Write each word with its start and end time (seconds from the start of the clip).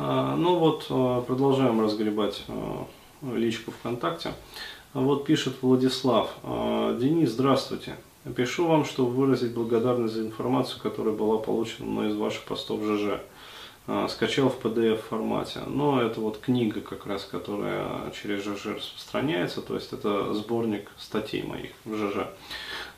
А, 0.00 0.36
ну 0.36 0.60
вот, 0.60 0.86
а, 0.90 1.22
продолжаем 1.22 1.80
разгребать 1.80 2.44
а, 2.46 2.86
личку 3.34 3.72
ВКонтакте. 3.72 4.32
Вот 4.94 5.26
пишет 5.26 5.56
Владислав. 5.60 6.30
Денис, 6.44 7.30
здравствуйте. 7.30 7.96
Пишу 8.36 8.66
вам, 8.66 8.84
чтобы 8.84 9.10
выразить 9.10 9.52
благодарность 9.52 10.14
за 10.14 10.22
информацию, 10.22 10.80
которая 10.80 11.14
была 11.14 11.38
получена 11.38 11.86
мной 11.86 12.08
из 12.08 12.16
ваших 12.16 12.44
постов 12.44 12.80
в 12.80 12.96
ЖЖ. 12.96 13.20
Скачал 14.10 14.48
в 14.48 14.58
PDF 14.64 14.96
формате. 14.96 15.60
Но 15.66 16.00
это 16.00 16.20
вот 16.20 16.38
книга 16.38 16.80
как 16.80 17.06
раз, 17.06 17.24
которая 17.24 18.10
через 18.12 18.44
ЖЖ 18.44 18.76
распространяется, 18.76 19.60
то 19.60 19.74
есть 19.74 19.92
это 19.92 20.32
сборник 20.32 20.90
статей 20.98 21.42
моих 21.42 21.72
в 21.84 21.94
ЖЖ. 21.94 22.28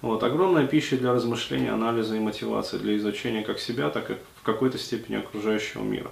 Вот, 0.02 0.22
огромная 0.22 0.66
пища 0.66 0.96
для 0.96 1.12
размышления, 1.12 1.72
анализа 1.72 2.16
и 2.16 2.20
мотивации, 2.20 2.78
для 2.78 2.96
изучения 2.96 3.42
как 3.42 3.58
себя, 3.58 3.90
так 3.90 4.10
и 4.10 4.14
в 4.36 4.42
какой-то 4.42 4.78
степени 4.78 5.16
окружающего 5.16 5.82
мира. 5.82 6.10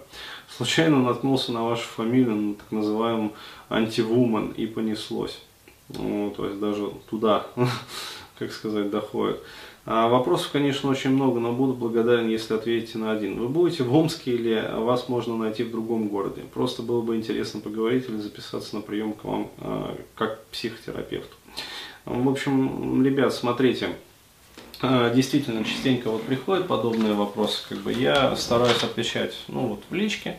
Случайно 0.48 0.98
наткнулся 0.98 1.52
на 1.52 1.64
вашу 1.64 1.88
фамилию, 1.88 2.36
на 2.36 2.54
так 2.54 2.70
называемый 2.70 3.30
антивумен, 3.70 4.50
и 4.50 4.66
понеслось. 4.66 5.40
Ну, 5.88 6.32
то 6.36 6.46
есть 6.46 6.60
даже 6.60 6.90
туда, 7.08 7.46
как 8.38 8.52
сказать, 8.52 8.90
доходит. 8.90 9.40
А 9.90 10.06
вопросов, 10.08 10.50
конечно, 10.52 10.90
очень 10.90 11.08
много, 11.08 11.40
но 11.40 11.52
буду 11.52 11.72
благодарен, 11.72 12.28
если 12.28 12.52
ответите 12.52 12.98
на 12.98 13.10
один. 13.10 13.40
Вы 13.40 13.48
будете 13.48 13.84
в 13.84 13.94
Омске 13.96 14.32
или 14.32 14.70
вас 14.74 15.08
можно 15.08 15.34
найти 15.34 15.64
в 15.64 15.70
другом 15.70 16.08
городе? 16.08 16.42
Просто 16.52 16.82
было 16.82 17.00
бы 17.00 17.16
интересно 17.16 17.60
поговорить 17.60 18.06
или 18.06 18.18
записаться 18.18 18.76
на 18.76 18.82
прием 18.82 19.14
к 19.14 19.24
вам 19.24 19.50
а, 19.56 19.96
как 20.14 20.44
психотерапевту. 20.48 21.34
В 22.08 22.30
общем, 22.30 23.04
ребят, 23.04 23.34
смотрите, 23.34 23.90
а, 24.80 25.10
действительно 25.10 25.62
частенько 25.62 26.10
вот 26.10 26.22
приходят 26.22 26.66
подобные 26.66 27.12
вопросы, 27.12 27.62
как 27.68 27.78
бы 27.78 27.92
я 27.92 28.34
стараюсь 28.34 28.82
отвечать, 28.82 29.34
ну 29.48 29.66
вот 29.66 29.82
в 29.90 29.94
личке, 29.94 30.38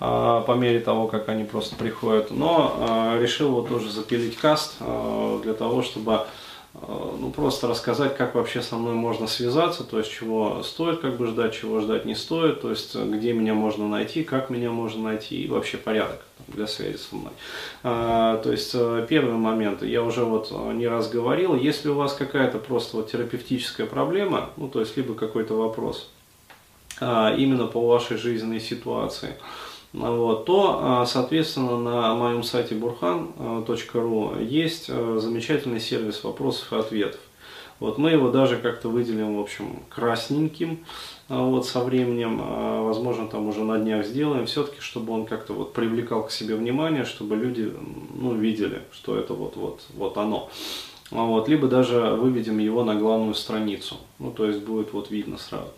а, 0.00 0.40
по 0.40 0.52
мере 0.52 0.80
того, 0.80 1.08
как 1.08 1.28
они 1.28 1.44
просто 1.44 1.76
приходят, 1.76 2.30
но 2.30 2.76
а, 2.80 3.20
решил 3.20 3.50
вот 3.50 3.68
тоже 3.68 3.90
запилить 3.90 4.38
каст 4.38 4.76
для 5.42 5.52
того, 5.52 5.82
чтобы 5.82 6.22
ну, 6.74 7.30
просто 7.36 7.68
рассказать, 7.68 8.16
как 8.16 8.34
вообще 8.34 8.62
со 8.62 8.76
мной 8.76 8.94
можно 8.94 9.26
связаться, 9.26 9.84
то 9.84 9.98
есть 9.98 10.10
чего 10.10 10.62
стоит 10.62 11.00
как 11.00 11.18
бы 11.18 11.26
ждать, 11.26 11.52
чего 11.52 11.80
ждать 11.80 12.06
не 12.06 12.14
стоит, 12.14 12.62
то 12.62 12.70
есть 12.70 12.96
где 12.96 13.34
меня 13.34 13.52
можно 13.52 13.86
найти, 13.86 14.24
как 14.24 14.48
меня 14.48 14.70
можно 14.70 15.02
найти 15.02 15.42
и 15.42 15.48
вообще 15.48 15.76
порядок 15.76 16.22
для 16.54 16.66
связи 16.66 16.96
со 16.96 17.14
мной. 17.16 17.32
А, 17.82 18.38
то 18.38 18.52
есть 18.52 18.70
э, 18.74 19.06
первый 19.08 19.34
момент, 19.34 19.82
я 19.82 20.02
уже 20.02 20.24
вот 20.24 20.48
э, 20.50 20.72
не 20.74 20.86
раз 20.86 21.10
говорил, 21.10 21.54
если 21.54 21.88
у 21.88 21.94
вас 21.94 22.14
какая-то 22.14 22.58
просто 22.58 22.96
вот 22.98 23.10
терапевтическая 23.10 23.86
проблема, 23.86 24.50
ну 24.56 24.68
то 24.68 24.80
есть 24.80 24.96
либо 24.96 25.14
какой-то 25.14 25.54
вопрос, 25.54 26.10
а, 27.00 27.34
именно 27.36 27.66
по 27.66 27.86
вашей 27.86 28.16
жизненной 28.16 28.60
ситуации, 28.60 29.36
вот, 29.92 30.46
то, 30.46 30.78
а, 30.80 31.06
соответственно, 31.06 31.78
на 31.78 32.14
моем 32.14 32.42
сайте 32.42 32.74
burhan.ru 32.74 34.42
есть 34.42 34.86
а, 34.88 35.18
замечательный 35.20 35.80
сервис 35.80 36.24
вопросов 36.24 36.72
и 36.72 36.76
ответов. 36.76 37.20
Вот 37.80 37.98
мы 37.98 38.10
его 38.10 38.30
даже 38.30 38.56
как-то 38.56 38.88
выделим, 38.88 39.36
в 39.36 39.40
общем, 39.40 39.80
красненьким 39.88 40.84
а, 41.28 41.42
вот 41.42 41.66
со 41.66 41.80
временем, 41.80 42.38
возможно, 42.84 43.26
там 43.26 43.48
уже 43.48 43.64
на 43.64 43.78
днях 43.78 44.06
сделаем, 44.06 44.46
все-таки, 44.46 44.80
чтобы 44.80 45.12
он 45.12 45.26
как-то 45.26 45.52
вот 45.52 45.72
привлекал 45.72 46.26
к 46.26 46.30
себе 46.30 46.54
внимание, 46.54 47.04
чтобы 47.04 47.36
люди, 47.36 47.72
ну, 48.14 48.34
видели, 48.34 48.82
что 48.92 49.16
это 49.16 49.34
вот, 49.34 49.56
вот, 49.56 49.80
вот 49.94 50.16
оно. 50.16 50.50
Вот, 51.10 51.48
либо 51.48 51.68
даже 51.68 52.00
выведем 52.00 52.58
его 52.58 52.84
на 52.84 52.94
главную 52.94 53.34
страницу, 53.34 53.96
ну, 54.18 54.30
то 54.30 54.46
есть 54.46 54.60
будет 54.60 54.92
вот 54.92 55.10
видно 55.10 55.36
сразу. 55.36 55.72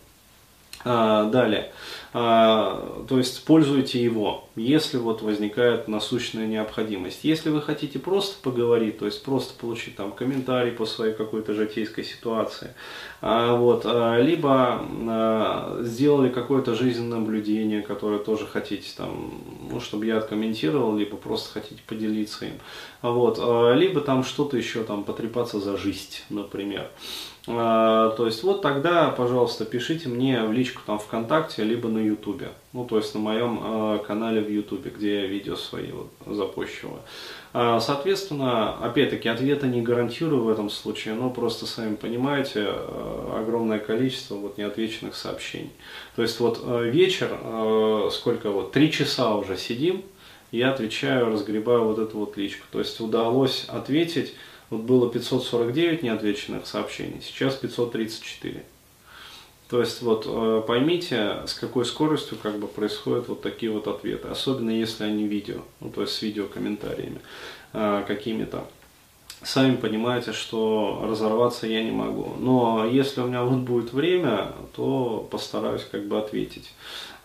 А, 0.87 1.31
далее, 1.31 1.73
а, 2.13 3.07
то 3.09 3.17
есть 3.17 3.43
пользуйте 3.47 4.05
его, 4.05 4.47
если 4.55 4.99
вот 4.99 5.23
возникает 5.23 5.89
насущная 5.89 6.47
необходимость. 6.47 7.21
Если 7.23 7.49
вы 7.49 7.63
хотите 7.63 7.99
просто 7.99 8.37
поговорить, 8.43 8.99
то 8.99 9.07
есть 9.07 9.25
просто 9.25 9.59
получить 9.59 9.97
там 9.97 10.13
комментарий 10.13 10.73
по 10.73 10.85
своей 10.85 11.15
какой-то 11.15 11.55
житейской 11.55 12.05
ситуации, 12.05 12.75
а, 13.23 13.57
вот, 13.57 13.87
либо 14.21 15.81
сделали 15.81 16.29
какое-то 16.29 16.75
жизненное 16.75 17.19
наблюдение, 17.19 17.81
которое 17.81 18.19
тоже 18.19 18.47
хотите 18.47 18.91
там, 18.95 19.41
ну, 19.71 19.81
чтобы 19.81 20.05
я 20.05 20.19
откомментировал, 20.19 20.95
либо 20.95 21.17
просто 21.17 21.51
хотите 21.61 21.81
поделиться 21.87 22.45
им, 22.45 22.55
вот, 23.01 23.39
либо 23.75 24.03
там 24.03 24.23
что-то 24.23 24.59
еще 24.59 24.85
там 24.85 25.05
потрепаться 25.05 25.61
за 25.61 25.79
жизнь, 25.79 26.19
например. 26.29 26.91
А, 27.47 28.11
то 28.11 28.25
есть 28.25 28.43
вот 28.43 28.63
тогда, 28.63 29.11
пожалуйста, 29.11 29.67
пишите 29.67 30.09
мне 30.09 30.43
в 30.45 30.53
личку 30.53 30.81
там 30.87 30.99
ВКонтакте, 30.99 31.63
либо 31.63 31.89
на 31.89 31.99
Ютубе. 31.99 32.49
Ну, 32.73 32.87
то 32.87 32.97
есть 32.97 33.15
на 33.15 33.21
моем 33.21 33.61
э, 33.63 33.99
канале 34.07 34.41
в 34.41 34.51
Ютубе, 34.51 34.91
где 34.91 35.23
я 35.23 35.27
видео 35.27 35.55
свои 35.55 35.93
вот 35.93 36.09
запущиваю. 36.27 37.01
А, 37.53 37.81
соответственно, 37.81 38.79
опять-таки, 38.79 39.29
ответа 39.29 39.67
не 39.67 39.83
гарантирую 39.83 40.43
в 40.43 40.49
этом 40.49 40.71
случае, 40.71 41.15
но 41.15 41.29
просто, 41.29 41.67
сами 41.67 41.97
понимаете, 41.97 42.67
огромное 43.37 43.79
количество 43.79 44.37
вот 44.37 44.57
неотвеченных 44.57 45.15
сообщений. 45.15 45.71
То 46.17 46.23
есть 46.23 46.41
вот 46.41 46.65
вечер, 46.67 47.29
сколько 48.11 48.51
вот, 48.51 48.73
три 48.73 48.91
часа 48.91 49.37
уже 49.37 49.57
сидим, 49.57 50.03
я 50.51 50.71
отвечаю, 50.71 51.31
разгребаю 51.31 51.85
вот 51.85 51.99
эту 51.99 52.19
вот 52.19 52.37
личку. 52.37 52.65
То 52.71 52.79
есть 52.79 53.01
удалось 53.01 53.67
ответить 53.69 54.35
вот 54.71 54.83
было 54.83 55.11
549 55.11 56.03
неотвеченных 56.03 56.67
сообщений, 56.67 57.21
сейчас 57.23 57.55
534. 57.55 58.65
То 59.69 59.81
есть 59.81 60.03
вот 60.03 60.25
э, 60.27 60.63
поймите, 60.67 61.39
с 61.47 61.55
какой 61.55 61.85
скоростью 61.85 62.39
как 62.43 62.59
бы 62.59 62.67
происходят 62.67 63.29
вот 63.29 63.43
такие 63.43 63.73
вот 63.73 63.89
ответы, 63.89 64.29
особенно 64.29 64.71
если 64.71 65.05
они 65.05 65.27
видео, 65.27 65.63
ну 65.81 65.91
то 65.91 66.03
есть 66.03 66.15
с 66.15 66.23
видеокомментариями 66.23 67.21
э, 67.73 68.05
какими-то. 68.07 68.67
Сами 69.43 69.77
понимаете, 69.77 70.33
что 70.33 71.05
разорваться 71.09 71.67
я 71.67 71.83
не 71.83 71.91
могу. 71.91 72.35
Но 72.39 72.87
если 72.91 73.21
у 73.21 73.27
меня 73.27 73.43
вот 73.43 73.59
будет 73.61 73.93
время, 73.93 74.53
то 74.75 75.27
постараюсь 75.31 75.87
как 75.91 76.07
бы 76.07 76.19
ответить. 76.19 76.73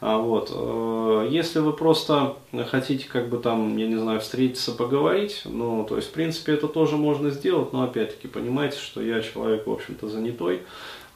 А 0.01 0.17
вот, 0.17 0.51
э, 0.53 1.27
если 1.29 1.59
вы 1.59 1.73
просто 1.73 2.37
хотите 2.69 3.07
как 3.09 3.27
бы 3.27 3.37
там, 3.37 3.75
я 3.75 3.87
не 3.87 3.97
знаю, 3.97 4.21
встретиться, 4.21 4.71
поговорить, 4.71 5.41
ну, 5.43 5.85
то 5.87 5.97
есть, 5.97 6.09
в 6.09 6.11
принципе, 6.11 6.53
это 6.53 6.67
тоже 6.69 6.95
можно 6.95 7.31
сделать, 7.31 7.73
но 7.73 7.83
опять-таки, 7.83 8.29
понимаете, 8.29 8.77
что 8.77 9.01
я 9.01 9.21
человек, 9.21 9.67
в 9.67 9.71
общем-то, 9.71 10.07
занятой, 10.07 10.61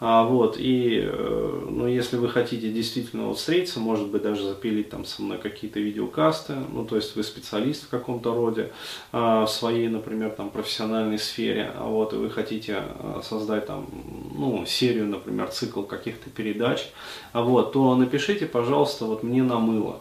а, 0.05 0.25
вот, 0.25 0.57
и, 0.59 0.99
э, 1.01 1.67
ну, 1.69 1.87
если 1.87 2.17
вы 2.17 2.27
хотите 2.27 2.69
действительно 2.69 3.27
вот 3.27 3.37
встретиться, 3.37 3.79
может 3.79 4.09
быть, 4.09 4.21
даже 4.21 4.43
запилить 4.43 4.89
там 4.89 5.05
со 5.05 5.21
мной 5.21 5.37
какие-то 5.37 5.79
видеокасты, 5.79 6.55
ну, 6.73 6.83
то 6.83 6.97
есть 6.97 7.15
вы 7.15 7.23
специалист 7.23 7.85
в 7.85 7.87
каком-то 7.87 8.33
роде, 8.33 8.73
а, 9.13 9.45
в 9.45 9.49
своей, 9.49 9.87
например, 9.87 10.31
там, 10.31 10.49
профессиональной 10.49 11.17
сфере, 11.17 11.71
а 11.77 11.85
вот, 11.85 12.11
и 12.11 12.17
вы 12.17 12.29
хотите 12.29 12.79
а, 12.79 13.21
создать 13.23 13.67
там, 13.67 13.87
ну, 14.35 14.65
серию, 14.65 15.07
например, 15.07 15.47
цикл 15.47 15.83
каких-то 15.83 16.29
передач, 16.29 16.89
а 17.31 17.41
вот, 17.41 17.71
то 17.71 17.95
напишите, 17.95 18.45
пожалуйста, 18.45 18.72
вот 19.05 19.23
мне 19.23 19.43
на 19.43 19.59
мыло. 19.59 19.99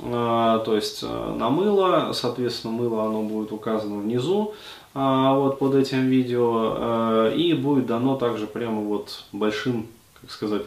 А, 0.00 0.60
то 0.60 0.74
есть 0.74 1.02
э, 1.02 1.34
на 1.36 1.50
мыло, 1.50 2.12
соответственно, 2.12 2.72
мыло 2.72 3.04
оно 3.04 3.22
будет 3.22 3.52
указано 3.52 4.00
внизу, 4.00 4.54
а, 4.94 5.34
вот 5.34 5.58
под 5.58 5.74
этим 5.74 6.08
видео 6.08 6.74
а, 6.76 7.34
и 7.34 7.54
будет 7.54 7.86
дано 7.86 8.16
также 8.16 8.46
прямо 8.46 8.80
вот 8.80 9.24
большим, 9.32 9.86
как 10.20 10.30
сказать, 10.30 10.62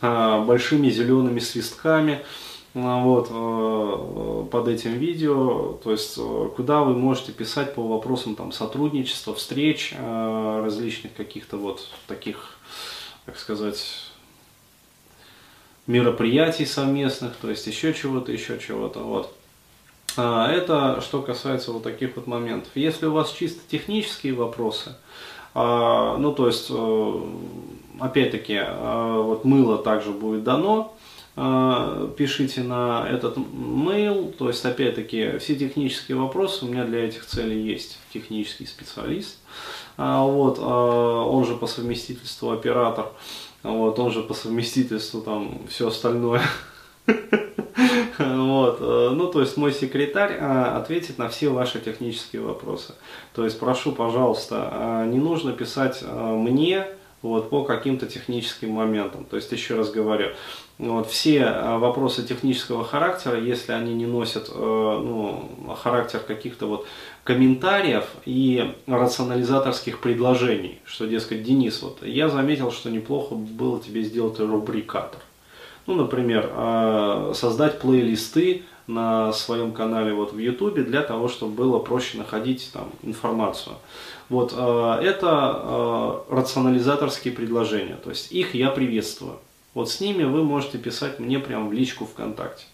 а, 0.00 0.42
большими 0.44 0.90
зелеными 0.90 1.38
свистками 1.38 2.20
вот, 2.74 4.50
под 4.50 4.68
этим 4.68 4.92
видео, 4.92 5.78
то 5.82 5.90
есть 5.90 6.16
куда 6.54 6.82
вы 6.82 6.94
можете 6.94 7.32
писать 7.32 7.74
по 7.74 7.82
вопросам 7.82 8.36
там, 8.36 8.52
сотрудничества, 8.52 9.34
встреч, 9.34 9.96
различных 9.98 11.14
каких-то 11.14 11.56
вот 11.56 11.88
таких, 12.06 12.58
как 13.24 13.38
сказать, 13.38 13.82
мероприятий 15.88 16.66
совместных, 16.66 17.34
то 17.40 17.50
есть 17.50 17.66
еще 17.66 17.92
чего-то, 17.92 18.30
еще 18.30 18.60
чего-то. 18.60 19.00
Вот. 19.00 19.34
А, 20.16 20.50
это 20.52 21.00
что 21.00 21.22
касается 21.22 21.72
вот 21.72 21.82
таких 21.82 22.14
вот 22.14 22.26
моментов. 22.26 22.70
Если 22.74 23.06
у 23.06 23.12
вас 23.12 23.32
чисто 23.32 23.60
технические 23.68 24.34
вопросы, 24.34 24.94
а, 25.54 26.16
ну 26.18 26.32
то 26.32 26.46
есть, 26.46 26.66
э, 26.70 27.20
опять-таки, 28.00 28.58
а, 28.60 29.22
вот 29.22 29.44
мыло 29.44 29.78
также 29.78 30.10
будет 30.10 30.44
дано, 30.44 30.94
пишите 32.16 32.64
на 32.64 33.06
этот 33.08 33.36
mail, 33.36 34.32
то 34.32 34.48
есть 34.48 34.64
опять-таки 34.64 35.38
все 35.38 35.54
технические 35.54 36.18
вопросы 36.18 36.64
у 36.64 36.68
меня 36.68 36.82
для 36.82 37.04
этих 37.06 37.26
целей 37.26 37.62
есть 37.62 38.00
технический 38.12 38.66
специалист, 38.66 39.38
вот, 39.96 40.58
он 40.58 41.44
же 41.44 41.54
по 41.54 41.68
совместительству 41.68 42.50
оператор, 42.50 43.12
вот, 43.62 43.98
он 43.98 44.10
же 44.10 44.22
по 44.22 44.34
совместительству 44.34 45.20
там 45.20 45.60
все 45.68 45.88
остальное. 45.88 46.42
Вот. 48.18 48.78
Э, 48.80 49.10
ну, 49.14 49.28
то 49.28 49.40
есть 49.40 49.56
мой 49.56 49.72
секретарь 49.72 50.32
э, 50.32 50.62
ответит 50.76 51.18
на 51.18 51.28
все 51.28 51.48
ваши 51.50 51.78
технические 51.78 52.42
вопросы. 52.42 52.94
То 53.32 53.44
есть 53.44 53.58
прошу, 53.60 53.92
пожалуйста, 53.92 54.68
э, 54.72 55.06
не 55.06 55.18
нужно 55.18 55.52
писать 55.52 56.02
мне 56.02 56.88
вот, 57.22 57.50
по 57.50 57.64
каким-то 57.64 58.06
техническим 58.06 58.70
моментам. 58.70 59.24
То 59.24 59.36
есть, 59.36 59.50
еще 59.52 59.74
раз 59.74 59.90
говорю, 59.90 60.28
вот, 60.78 61.10
все 61.10 61.44
а, 61.44 61.78
вопросы 61.78 62.24
технического 62.24 62.84
характера, 62.84 63.40
если 63.40 63.72
они 63.72 63.94
не 63.94 64.06
носят 64.06 64.48
э, 64.48 64.52
ну, 64.54 65.76
характер 65.82 66.20
каких-то 66.20 66.66
вот 66.66 66.86
комментариев 67.24 68.04
и 68.24 68.74
рационализаторских 68.86 70.00
предложений, 70.00 70.80
что, 70.84 71.06
дескать, 71.06 71.42
Денис, 71.42 71.82
вот 71.82 72.02
я 72.02 72.28
заметил, 72.28 72.70
что 72.70 72.90
неплохо 72.90 73.34
было 73.34 73.80
тебе 73.80 74.02
сделать 74.02 74.38
рубрикатор. 74.38 75.20
Ну, 75.86 75.94
например, 75.94 76.48
э, 76.54 77.32
создать 77.34 77.80
плейлисты 77.80 78.62
на 78.88 79.32
своем 79.32 79.72
канале 79.72 80.14
вот 80.14 80.32
в 80.32 80.38
YouTube 80.38 80.74
для 80.74 81.02
того, 81.02 81.28
чтобы 81.28 81.52
было 81.52 81.78
проще 81.78 82.16
находить 82.16 82.70
там 82.72 82.90
информацию. 83.02 83.76
Вот 84.30 84.54
э, 84.56 85.00
это 85.02 85.60
э, 85.62 86.34
рационализаторские 86.34 87.34
предложения, 87.34 87.96
то 88.02 88.10
есть 88.10 88.32
их 88.32 88.54
я 88.54 88.70
приветствую. 88.70 89.36
Вот 89.74 89.90
с 89.90 90.00
ними 90.00 90.24
вы 90.24 90.42
можете 90.42 90.78
писать 90.78 91.20
мне 91.20 91.38
прямо 91.38 91.68
в 91.68 91.72
личку 91.72 92.06
ВКонтакте. 92.06 92.64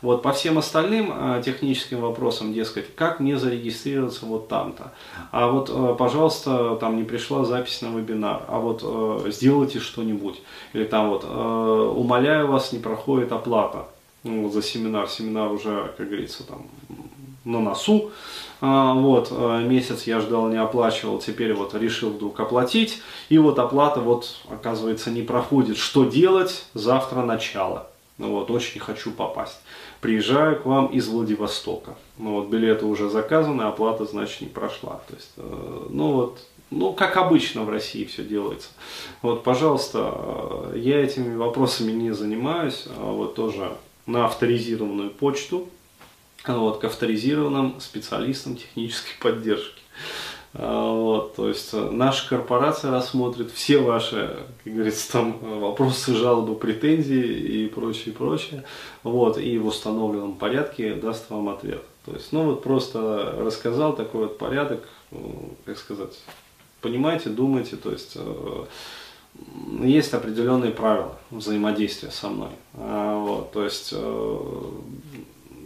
Вот 0.00 0.22
по 0.22 0.32
всем 0.32 0.56
остальным 0.56 1.12
э, 1.12 1.42
техническим 1.44 2.00
вопросам, 2.00 2.54
дескать, 2.54 2.94
как 2.94 3.20
мне 3.20 3.36
зарегистрироваться 3.36 4.24
вот 4.24 4.48
там-то. 4.48 4.92
А 5.32 5.48
вот, 5.48 5.70
э, 5.70 5.96
пожалуйста, 5.98 6.76
там 6.76 6.96
не 6.96 7.02
пришла 7.02 7.44
запись 7.44 7.82
на 7.82 7.88
вебинар, 7.88 8.42
а 8.48 8.58
вот 8.58 8.80
э, 8.82 9.30
сделайте 9.30 9.80
что-нибудь. 9.80 10.40
Или 10.72 10.84
там 10.84 11.10
вот, 11.10 11.24
э, 11.24 11.92
умоляю 11.94 12.46
вас, 12.46 12.72
не 12.72 12.78
проходит 12.78 13.32
оплата 13.32 13.86
ну, 14.22 14.48
за 14.50 14.62
семинар. 14.62 15.08
Семинар 15.08 15.52
уже, 15.52 15.92
как 15.96 16.06
говорится, 16.06 16.44
там 16.44 16.66
на 17.44 17.60
носу. 17.60 18.10
А, 18.60 18.94
вот, 18.94 19.28
э, 19.30 19.62
месяц 19.62 20.04
я 20.04 20.20
ждал, 20.20 20.48
не 20.48 20.60
оплачивал, 20.60 21.18
теперь 21.18 21.54
вот 21.54 21.74
решил 21.74 22.10
вдруг 22.10 22.38
оплатить. 22.40 23.00
И 23.28 23.38
вот 23.38 23.58
оплата 23.58 24.00
вот, 24.00 24.36
оказывается, 24.50 25.10
не 25.10 25.22
проходит. 25.22 25.76
Что 25.76 26.04
делать? 26.04 26.66
Завтра 26.74 27.22
начало. 27.22 27.88
Ну 28.18 28.32
вот, 28.32 28.50
очень 28.50 28.80
хочу 28.80 29.12
попасть. 29.12 29.60
Приезжаю 30.00 30.60
к 30.60 30.66
вам 30.66 30.86
из 30.86 31.08
Владивостока. 31.08 31.96
Ну 32.18 32.34
вот, 32.34 32.48
билеты 32.48 32.84
уже 32.84 33.08
заказаны, 33.08 33.62
оплата, 33.62 34.04
значит, 34.04 34.40
не 34.40 34.48
прошла. 34.48 35.00
То 35.08 35.14
есть, 35.14 35.32
э, 35.36 35.86
ну 35.90 36.12
вот, 36.12 36.40
ну, 36.70 36.92
как 36.92 37.16
обычно 37.16 37.62
в 37.62 37.70
России 37.70 38.04
все 38.04 38.24
делается. 38.24 38.70
Вот, 39.22 39.44
пожалуйста, 39.44 40.12
э, 40.14 40.72
я 40.78 41.02
этими 41.02 41.36
вопросами 41.36 41.92
не 41.92 42.10
занимаюсь. 42.10 42.86
А 42.98 43.12
вот 43.12 43.36
тоже 43.36 43.70
на 44.08 44.24
авторизированную 44.24 45.10
почту 45.10 45.68
вот, 46.46 46.80
к 46.80 46.84
авторизированным 46.84 47.80
специалистам 47.80 48.56
технической 48.56 49.12
поддержки. 49.20 49.82
А, 50.54 50.92
вот, 50.92 51.36
то 51.36 51.48
есть 51.48 51.68
э, 51.74 51.90
наша 51.90 52.26
корпорация 52.28 52.90
рассмотрит 52.90 53.52
все 53.52 53.78
ваши, 53.78 54.34
как 54.64 54.72
говорится, 54.72 55.12
там 55.12 55.60
вопросы, 55.60 56.14
жалобы, 56.14 56.54
претензии 56.54 57.22
и 57.22 57.68
прочее, 57.68 58.14
прочее. 58.14 58.64
Вот, 59.02 59.36
и 59.38 59.58
в 59.58 59.66
установленном 59.66 60.36
порядке 60.36 60.94
даст 60.94 61.28
вам 61.28 61.50
ответ. 61.50 61.82
То 62.06 62.14
есть, 62.14 62.32
ну 62.32 62.44
вот 62.44 62.62
просто 62.62 63.34
рассказал 63.38 63.94
такой 63.94 64.22
вот 64.22 64.38
порядок, 64.38 64.88
как 65.66 65.76
сказать, 65.76 66.18
понимаете, 66.80 67.28
думайте, 67.28 67.76
то 67.76 67.92
есть 67.92 68.12
э, 68.16 68.64
есть 69.80 70.12
определенные 70.14 70.72
правила 70.72 71.18
взаимодействия 71.30 72.10
со 72.10 72.28
мной. 72.28 72.50
А, 72.74 73.18
вот, 73.18 73.52
то 73.52 73.64
есть, 73.64 73.90
э, 73.92 74.70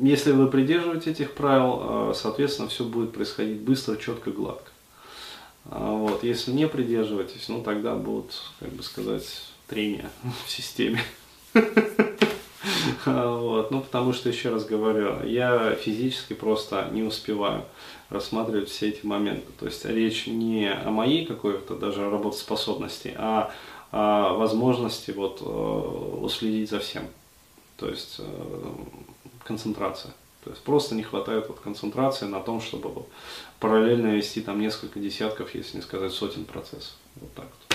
если 0.00 0.32
вы 0.32 0.48
придерживаетесь 0.48 1.08
этих 1.08 1.32
правил, 1.32 2.10
э, 2.10 2.12
соответственно, 2.14 2.68
все 2.68 2.84
будет 2.84 3.12
происходить 3.12 3.60
быстро, 3.60 3.96
четко, 3.96 4.30
гладко. 4.30 4.70
А, 5.66 5.92
вот, 5.92 6.24
если 6.24 6.52
не 6.52 6.68
придерживаетесь, 6.68 7.48
ну 7.48 7.62
тогда 7.62 7.94
будут, 7.94 8.32
как 8.60 8.70
бы 8.70 8.82
сказать, 8.82 9.24
трения 9.68 10.10
в 10.46 10.50
системе. 10.50 11.02
Потому 14.02 14.14
что, 14.14 14.30
еще 14.30 14.48
раз 14.48 14.64
говорю, 14.64 15.22
я 15.22 15.76
физически 15.76 16.32
просто 16.32 16.88
не 16.90 17.04
успеваю 17.04 17.64
рассматривать 18.10 18.68
все 18.68 18.88
эти 18.88 19.06
моменты. 19.06 19.46
То 19.60 19.66
есть 19.66 19.84
речь 19.84 20.26
не 20.26 20.72
о 20.72 20.90
моей 20.90 21.24
какой-то 21.24 21.76
даже 21.76 22.10
работоспособности, 22.10 23.14
а 23.16 23.52
о 23.92 24.34
возможности 24.34 25.12
вот, 25.12 25.40
э, 25.40 25.44
уследить 25.44 26.68
за 26.68 26.80
всем. 26.80 27.04
То 27.76 27.88
есть 27.88 28.16
э, 28.18 28.24
концентрация. 29.44 30.12
То 30.42 30.50
есть 30.50 30.64
просто 30.64 30.96
не 30.96 31.04
хватает 31.04 31.46
вот 31.46 31.60
концентрации 31.60 32.26
на 32.26 32.40
том, 32.40 32.60
чтобы 32.60 33.04
параллельно 33.60 34.16
вести 34.16 34.40
там 34.40 34.60
несколько 34.60 34.98
десятков, 34.98 35.54
если 35.54 35.76
не 35.76 35.82
сказать 35.84 36.12
сотен 36.12 36.44
процессов. 36.44 36.96
Вот 37.20 37.32
так 37.34 37.44
вот. 37.44 37.71